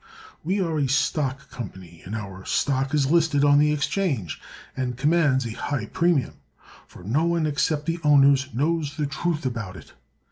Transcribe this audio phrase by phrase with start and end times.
[0.43, 4.41] We are a stock company, and our stock is listed on the exchange
[4.75, 6.37] and commands a high premium,
[6.87, 9.93] for no one except the owners knows the truth about it.